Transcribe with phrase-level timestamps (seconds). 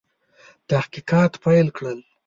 [0.69, 1.99] تحقیقات پیل کړل.